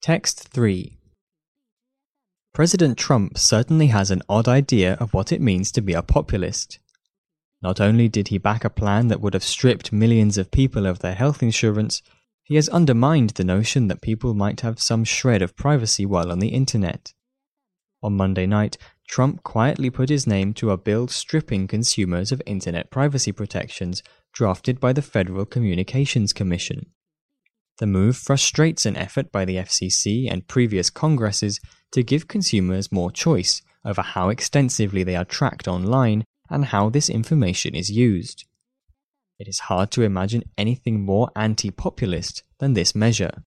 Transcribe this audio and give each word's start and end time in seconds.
Text 0.00 0.48
3 0.50 0.96
President 2.54 2.96
Trump 2.96 3.36
certainly 3.36 3.88
has 3.88 4.12
an 4.12 4.22
odd 4.28 4.46
idea 4.46 4.94
of 4.94 5.12
what 5.12 5.32
it 5.32 5.40
means 5.40 5.72
to 5.72 5.80
be 5.80 5.92
a 5.92 6.02
populist. 6.02 6.78
Not 7.60 7.80
only 7.80 8.08
did 8.08 8.28
he 8.28 8.38
back 8.38 8.64
a 8.64 8.70
plan 8.70 9.08
that 9.08 9.20
would 9.20 9.34
have 9.34 9.42
stripped 9.42 9.92
millions 9.92 10.38
of 10.38 10.52
people 10.52 10.86
of 10.86 11.00
their 11.00 11.16
health 11.16 11.42
insurance, 11.42 12.00
he 12.44 12.54
has 12.54 12.68
undermined 12.68 13.30
the 13.30 13.42
notion 13.42 13.88
that 13.88 14.00
people 14.00 14.34
might 14.34 14.60
have 14.60 14.80
some 14.80 15.02
shred 15.02 15.42
of 15.42 15.56
privacy 15.56 16.06
while 16.06 16.30
on 16.30 16.38
the 16.38 16.50
internet. 16.50 17.12
On 18.00 18.16
Monday 18.16 18.46
night, 18.46 18.78
Trump 19.08 19.42
quietly 19.42 19.90
put 19.90 20.10
his 20.10 20.28
name 20.28 20.54
to 20.54 20.70
a 20.70 20.78
bill 20.78 21.08
stripping 21.08 21.66
consumers 21.66 22.30
of 22.30 22.40
internet 22.46 22.92
privacy 22.92 23.32
protections 23.32 24.04
drafted 24.32 24.78
by 24.78 24.92
the 24.92 25.02
Federal 25.02 25.44
Communications 25.44 26.32
Commission. 26.32 26.86
The 27.78 27.86
move 27.86 28.16
frustrates 28.16 28.86
an 28.86 28.96
effort 28.96 29.30
by 29.30 29.44
the 29.44 29.56
FCC 29.56 30.30
and 30.30 30.48
previous 30.48 30.90
Congresses 30.90 31.60
to 31.92 32.02
give 32.02 32.26
consumers 32.26 32.90
more 32.90 33.12
choice 33.12 33.62
over 33.84 34.02
how 34.02 34.30
extensively 34.30 35.04
they 35.04 35.14
are 35.14 35.24
tracked 35.24 35.68
online 35.68 36.24
and 36.50 36.66
how 36.66 36.90
this 36.90 37.08
information 37.08 37.76
is 37.76 37.90
used. 37.90 38.46
It 39.38 39.46
is 39.46 39.60
hard 39.60 39.92
to 39.92 40.02
imagine 40.02 40.42
anything 40.58 41.00
more 41.00 41.30
anti 41.36 41.70
populist 41.70 42.42
than 42.58 42.74
this 42.74 42.96
measure. 42.96 43.44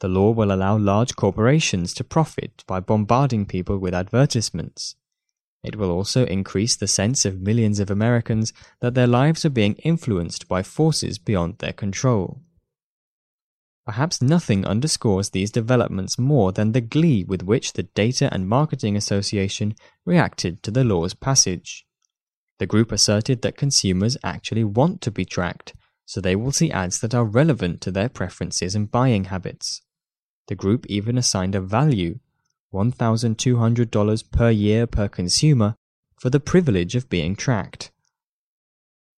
The 0.00 0.08
law 0.08 0.32
will 0.32 0.52
allow 0.52 0.76
large 0.76 1.14
corporations 1.14 1.94
to 1.94 2.04
profit 2.04 2.64
by 2.66 2.80
bombarding 2.80 3.46
people 3.46 3.78
with 3.78 3.94
advertisements. 3.94 4.96
It 5.62 5.76
will 5.76 5.90
also 5.90 6.26
increase 6.26 6.74
the 6.76 6.88
sense 6.88 7.24
of 7.24 7.40
millions 7.40 7.78
of 7.78 7.90
Americans 7.90 8.52
that 8.80 8.94
their 8.94 9.06
lives 9.06 9.44
are 9.44 9.50
being 9.50 9.74
influenced 9.76 10.48
by 10.48 10.62
forces 10.62 11.18
beyond 11.18 11.58
their 11.58 11.72
control. 11.72 12.42
Perhaps 13.86 14.20
nothing 14.20 14.66
underscores 14.66 15.30
these 15.30 15.52
developments 15.52 16.18
more 16.18 16.50
than 16.50 16.72
the 16.72 16.80
glee 16.80 17.22
with 17.22 17.44
which 17.44 17.74
the 17.74 17.84
Data 17.84 18.28
and 18.34 18.48
Marketing 18.48 18.96
Association 18.96 19.76
reacted 20.04 20.60
to 20.64 20.72
the 20.72 20.82
law's 20.82 21.14
passage. 21.14 21.86
The 22.58 22.66
group 22.66 22.90
asserted 22.90 23.42
that 23.42 23.56
consumers 23.56 24.16
actually 24.24 24.64
want 24.64 25.02
to 25.02 25.12
be 25.12 25.24
tracked, 25.24 25.72
so 26.04 26.20
they 26.20 26.34
will 26.34 26.50
see 26.50 26.72
ads 26.72 26.98
that 27.00 27.14
are 27.14 27.24
relevant 27.24 27.80
to 27.82 27.92
their 27.92 28.08
preferences 28.08 28.74
and 28.74 28.90
buying 28.90 29.24
habits. 29.24 29.82
The 30.48 30.56
group 30.56 30.84
even 30.88 31.16
assigned 31.16 31.54
a 31.54 31.60
value, 31.60 32.18
$1,200 32.74 34.30
per 34.32 34.50
year 34.50 34.88
per 34.88 35.06
consumer, 35.06 35.76
for 36.18 36.28
the 36.30 36.40
privilege 36.40 36.96
of 36.96 37.08
being 37.08 37.36
tracked. 37.36 37.92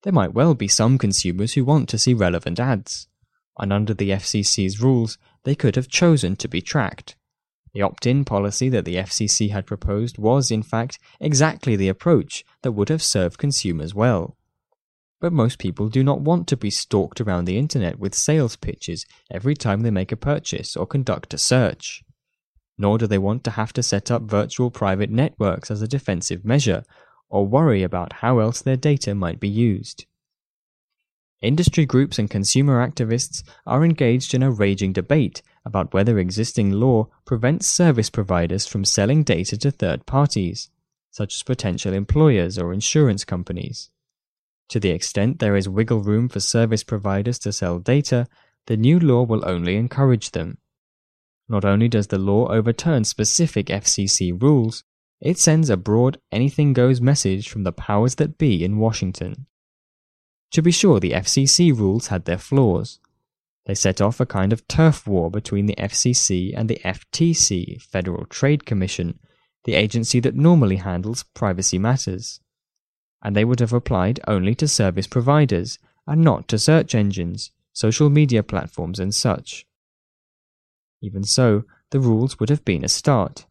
There 0.02 0.12
might 0.12 0.34
well 0.34 0.54
be 0.54 0.68
some 0.68 0.98
consumers 0.98 1.54
who 1.54 1.64
want 1.64 1.88
to 1.88 1.98
see 1.98 2.12
relevant 2.12 2.60
ads, 2.60 3.08
and 3.58 3.72
under 3.72 3.94
the 3.94 4.10
FCC's 4.10 4.80
rules, 4.80 5.18
they 5.44 5.54
could 5.54 5.76
have 5.76 5.88
chosen 5.88 6.36
to 6.36 6.48
be 6.48 6.60
tracked. 6.60 7.16
The 7.74 7.82
opt 7.82 8.06
in 8.06 8.24
policy 8.24 8.68
that 8.70 8.84
the 8.84 8.96
FCC 8.96 9.50
had 9.50 9.66
proposed 9.66 10.18
was, 10.18 10.50
in 10.50 10.62
fact, 10.62 10.98
exactly 11.20 11.76
the 11.76 11.88
approach 11.88 12.44
that 12.62 12.72
would 12.72 12.88
have 12.88 13.02
served 13.02 13.38
consumers 13.38 13.94
well. 13.94 14.36
But 15.20 15.32
most 15.32 15.58
people 15.58 15.88
do 15.88 16.04
not 16.04 16.20
want 16.20 16.46
to 16.48 16.56
be 16.56 16.70
stalked 16.70 17.20
around 17.20 17.44
the 17.44 17.58
internet 17.58 17.98
with 17.98 18.14
sales 18.14 18.56
pitches 18.56 19.04
every 19.30 19.54
time 19.54 19.80
they 19.80 19.90
make 19.90 20.12
a 20.12 20.16
purchase 20.16 20.76
or 20.76 20.86
conduct 20.86 21.34
a 21.34 21.38
search. 21.38 22.04
Nor 22.78 22.98
do 22.98 23.06
they 23.06 23.18
want 23.18 23.42
to 23.44 23.50
have 23.52 23.72
to 23.74 23.82
set 23.82 24.10
up 24.10 24.22
virtual 24.22 24.70
private 24.70 25.10
networks 25.10 25.70
as 25.70 25.82
a 25.82 25.88
defensive 25.88 26.44
measure, 26.44 26.84
or 27.28 27.46
worry 27.46 27.82
about 27.82 28.14
how 28.14 28.38
else 28.38 28.62
their 28.62 28.76
data 28.76 29.14
might 29.14 29.40
be 29.40 29.48
used. 29.48 30.06
Industry 31.40 31.86
groups 31.86 32.18
and 32.18 32.28
consumer 32.28 32.84
activists 32.84 33.44
are 33.64 33.84
engaged 33.84 34.34
in 34.34 34.42
a 34.42 34.50
raging 34.50 34.92
debate 34.92 35.40
about 35.64 35.94
whether 35.94 36.18
existing 36.18 36.72
law 36.72 37.06
prevents 37.24 37.68
service 37.68 38.10
providers 38.10 38.66
from 38.66 38.84
selling 38.84 39.22
data 39.22 39.56
to 39.58 39.70
third 39.70 40.04
parties, 40.04 40.68
such 41.12 41.36
as 41.36 41.44
potential 41.44 41.92
employers 41.92 42.58
or 42.58 42.72
insurance 42.72 43.24
companies. 43.24 43.90
To 44.70 44.80
the 44.80 44.90
extent 44.90 45.38
there 45.38 45.54
is 45.54 45.68
wiggle 45.68 46.02
room 46.02 46.28
for 46.28 46.40
service 46.40 46.82
providers 46.82 47.38
to 47.40 47.52
sell 47.52 47.78
data, 47.78 48.26
the 48.66 48.76
new 48.76 48.98
law 48.98 49.22
will 49.22 49.48
only 49.48 49.76
encourage 49.76 50.32
them. 50.32 50.58
Not 51.48 51.64
only 51.64 51.88
does 51.88 52.08
the 52.08 52.18
law 52.18 52.48
overturn 52.48 53.04
specific 53.04 53.66
FCC 53.66 54.42
rules, 54.42 54.82
it 55.20 55.38
sends 55.38 55.70
a 55.70 55.76
broad 55.76 56.20
anything 56.32 56.72
goes 56.72 57.00
message 57.00 57.48
from 57.48 57.62
the 57.62 57.72
powers 57.72 58.16
that 58.16 58.38
be 58.38 58.64
in 58.64 58.78
Washington. 58.78 59.46
To 60.52 60.62
be 60.62 60.70
sure, 60.70 60.98
the 61.00 61.12
FCC 61.12 61.76
rules 61.76 62.08
had 62.08 62.24
their 62.24 62.38
flaws. 62.38 63.00
They 63.66 63.74
set 63.74 64.00
off 64.00 64.20
a 64.20 64.26
kind 64.26 64.52
of 64.52 64.66
turf 64.66 65.06
war 65.06 65.30
between 65.30 65.66
the 65.66 65.76
FCC 65.76 66.54
and 66.56 66.70
the 66.70 66.80
FTC, 66.84 67.82
Federal 67.82 68.24
Trade 68.26 68.64
Commission, 68.64 69.18
the 69.64 69.74
agency 69.74 70.20
that 70.20 70.34
normally 70.34 70.76
handles 70.76 71.22
privacy 71.22 71.78
matters 71.78 72.40
and 73.22 73.34
they 73.34 73.44
would 73.44 73.60
have 73.60 73.72
applied 73.72 74.20
only 74.26 74.54
to 74.54 74.68
service 74.68 75.06
providers 75.06 75.78
and 76.06 76.22
not 76.22 76.48
to 76.48 76.58
search 76.58 76.94
engines, 76.94 77.50
social 77.72 78.08
media 78.08 78.42
platforms, 78.42 78.98
and 78.98 79.14
such. 79.14 79.66
Even 81.02 81.24
so, 81.24 81.64
the 81.90 82.00
rules 82.00 82.38
would 82.38 82.48
have 82.48 82.64
been 82.64 82.84
a 82.84 82.88
start. 82.88 83.46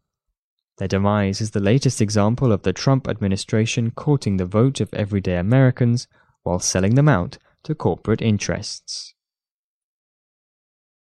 Their 0.77 0.87
demise 0.87 1.41
is 1.41 1.51
the 1.51 1.59
latest 1.59 2.01
example 2.01 2.51
of 2.51 2.63
the 2.63 2.73
Trump 2.73 3.07
administration 3.07 3.91
courting 3.91 4.37
the 4.37 4.45
vote 4.45 4.79
of 4.79 4.93
everyday 4.93 5.37
Americans 5.37 6.07
while 6.47 6.59
selling 6.59 6.95
them 6.95 7.09
out 7.09 7.37
to 7.63 7.75
corporate 7.75 8.21
interests. 8.21 9.13